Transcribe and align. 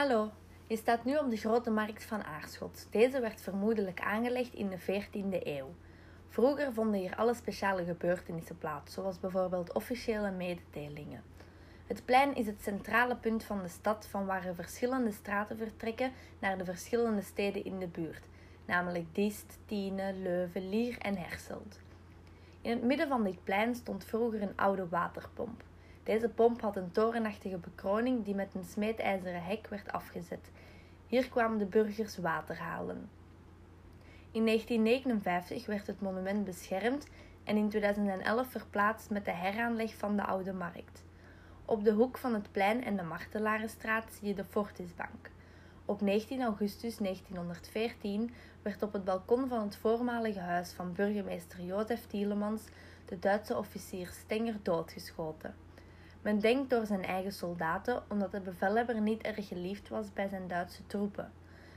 Hallo, 0.00 0.30
je 0.66 0.76
staat 0.76 1.04
nu 1.04 1.16
op 1.16 1.30
de 1.30 1.36
grote 1.36 1.70
markt 1.70 2.04
van 2.04 2.24
Aarschot. 2.24 2.86
Deze 2.90 3.20
werd 3.20 3.40
vermoedelijk 3.40 4.00
aangelegd 4.00 4.54
in 4.54 4.68
de 4.68 4.80
14e 4.80 5.46
eeuw. 5.46 5.74
Vroeger 6.28 6.72
vonden 6.72 7.00
hier 7.00 7.16
alle 7.16 7.34
speciale 7.34 7.84
gebeurtenissen 7.84 8.58
plaats, 8.58 8.94
zoals 8.94 9.20
bijvoorbeeld 9.20 9.72
officiële 9.72 10.30
mededelingen. 10.30 11.22
Het 11.86 12.04
plein 12.04 12.34
is 12.34 12.46
het 12.46 12.62
centrale 12.62 13.16
punt 13.16 13.44
van 13.44 13.62
de 13.62 13.68
stad 13.68 14.06
van 14.06 14.26
waar 14.26 14.46
er 14.46 14.54
verschillende 14.54 15.12
straten 15.12 15.56
vertrekken 15.56 16.12
naar 16.38 16.58
de 16.58 16.64
verschillende 16.64 17.22
steden 17.22 17.64
in 17.64 17.78
de 17.78 17.88
buurt, 17.88 18.24
namelijk 18.66 19.14
Diest, 19.14 19.58
Tiene, 19.66 20.12
Leuven, 20.12 20.68
Lier 20.68 20.98
en 20.98 21.16
Herselt. 21.16 21.78
In 22.60 22.70
het 22.70 22.82
midden 22.82 23.08
van 23.08 23.24
dit 23.24 23.44
plein 23.44 23.74
stond 23.74 24.04
vroeger 24.04 24.42
een 24.42 24.56
oude 24.56 24.88
waterpomp. 24.88 25.62
Deze 26.10 26.28
pomp 26.28 26.60
had 26.60 26.76
een 26.76 26.90
torenachtige 26.90 27.56
bekroning 27.56 28.24
die 28.24 28.34
met 28.34 28.54
een 28.54 28.64
smeedijzeren 28.64 29.44
hek 29.44 29.66
werd 29.68 29.92
afgezet. 29.92 30.50
Hier 31.06 31.28
kwamen 31.28 31.58
de 31.58 31.64
burgers 31.64 32.16
water 32.16 32.58
halen. 32.58 33.10
In 34.30 34.46
1959 34.46 35.66
werd 35.66 35.86
het 35.86 36.00
monument 36.00 36.44
beschermd 36.44 37.06
en 37.44 37.56
in 37.56 37.68
2011 37.68 38.50
verplaatst 38.50 39.10
met 39.10 39.24
de 39.24 39.30
heraanleg 39.30 39.94
van 39.94 40.16
de 40.16 40.24
Oude 40.24 40.52
Markt. 40.52 41.02
Op 41.64 41.84
de 41.84 41.92
hoek 41.92 42.18
van 42.18 42.34
het 42.34 42.52
plein 42.52 42.84
en 42.84 42.96
de 42.96 43.02
Martelarenstraat 43.02 44.12
zie 44.12 44.28
je 44.28 44.34
de 44.34 44.44
Fortisbank. 44.44 45.30
Op 45.84 46.00
19 46.00 46.42
augustus 46.42 46.96
1914 46.96 48.34
werd 48.62 48.82
op 48.82 48.92
het 48.92 49.04
balkon 49.04 49.48
van 49.48 49.60
het 49.62 49.76
voormalige 49.76 50.40
huis 50.40 50.72
van 50.72 50.92
burgemeester 50.92 51.60
Jozef 51.60 52.06
Tielemans 52.06 52.62
de 53.04 53.18
Duitse 53.18 53.56
officier 53.56 54.08
Stenger 54.08 54.56
doodgeschoten. 54.62 55.54
Men 56.22 56.38
denkt 56.38 56.70
door 56.70 56.86
zijn 56.86 57.04
eigen 57.04 57.32
soldaten, 57.32 58.02
omdat 58.08 58.32
de 58.32 58.40
bevelhebber 58.40 59.00
niet 59.00 59.22
erg 59.22 59.48
geliefd 59.48 59.88
was 59.88 60.12
bij 60.12 60.28
zijn 60.28 60.48
Duitse 60.48 60.86
troepen. 60.86 61.32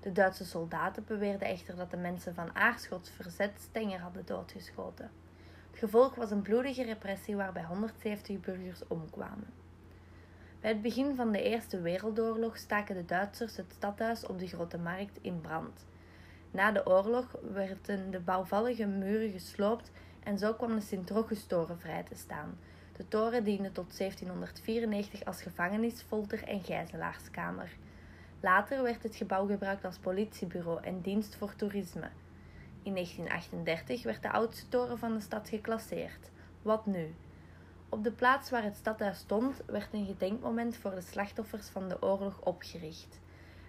De 0.00 0.12
Duitse 0.12 0.44
soldaten 0.44 1.04
beweerden 1.06 1.48
echter 1.48 1.76
dat 1.76 1.90
de 1.90 1.96
mensen 1.96 2.34
van 2.34 2.54
Aarschots 2.54 3.10
verzet 3.10 3.60
Stenger 3.60 4.00
hadden 4.00 4.26
doodgeschoten. 4.26 5.10
Het 5.70 5.78
gevolg 5.78 6.14
was 6.14 6.30
een 6.30 6.42
bloedige 6.42 6.84
repressie 6.84 7.36
waarbij 7.36 7.64
170 7.64 8.40
burgers 8.40 8.86
omkwamen. 8.86 9.52
Bij 10.60 10.70
het 10.72 10.82
begin 10.82 11.14
van 11.14 11.32
de 11.32 11.42
Eerste 11.42 11.80
Wereldoorlog 11.80 12.56
staken 12.56 12.94
de 12.94 13.04
Duitsers 13.04 13.56
het 13.56 13.72
stadhuis 13.76 14.26
op 14.26 14.38
de 14.38 14.46
Grote 14.46 14.78
Markt 14.78 15.18
in 15.20 15.40
brand. 15.40 15.86
Na 16.50 16.72
de 16.72 16.86
oorlog 16.86 17.36
werden 17.52 18.10
de 18.10 18.20
bouwvallige 18.20 18.86
muren 18.86 19.30
gesloopt 19.30 19.90
en 20.22 20.38
zo 20.38 20.54
kwam 20.54 20.74
de 20.74 20.80
Sint-Rochustoren 20.80 21.78
vrij 21.78 22.02
te 22.02 22.14
staan, 22.14 22.58
de 22.96 23.08
toren 23.08 23.44
diende 23.44 23.72
tot 23.72 23.96
1794 23.98 25.24
als 25.24 25.42
gevangenis, 25.42 26.02
folter 26.02 26.44
en 26.44 26.64
gijzelaarskamer. 26.64 27.76
Later 28.40 28.82
werd 28.82 29.02
het 29.02 29.16
gebouw 29.16 29.46
gebruikt 29.46 29.84
als 29.84 29.98
politiebureau 29.98 30.82
en 30.82 31.00
dienst 31.00 31.36
voor 31.36 31.56
toerisme. 31.56 32.08
In 32.82 32.94
1938 32.94 34.02
werd 34.02 34.22
de 34.22 34.30
oudste 34.30 34.68
toren 34.68 34.98
van 34.98 35.14
de 35.14 35.20
stad 35.20 35.48
geclasseerd. 35.48 36.30
Wat 36.62 36.86
nu? 36.86 37.14
Op 37.88 38.04
de 38.04 38.12
plaats 38.12 38.50
waar 38.50 38.62
het 38.62 38.76
stadhuis 38.76 39.18
stond 39.18 39.62
werd 39.66 39.92
een 39.92 40.06
gedenkmoment 40.06 40.76
voor 40.76 40.94
de 40.94 41.00
slachtoffers 41.00 41.68
van 41.68 41.88
de 41.88 42.02
oorlog 42.02 42.40
opgericht. 42.40 43.20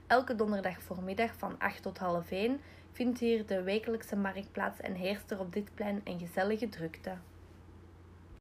Elke 0.07 0.35
donderdag 0.35 0.81
voormiddag 0.81 1.35
van 1.35 1.59
8 1.59 1.81
tot 1.81 1.97
half 1.97 2.31
1 2.31 2.59
vindt 2.91 3.19
hier 3.19 3.45
de 3.45 3.61
wekelijkse 3.61 4.15
markt 4.15 4.51
plaats 4.51 4.79
en 4.79 4.93
heerst 4.93 5.31
er 5.31 5.39
op 5.39 5.53
dit 5.53 5.73
plein 5.73 6.01
een 6.03 6.19
gezellige 6.19 6.69
drukte. 6.69 7.17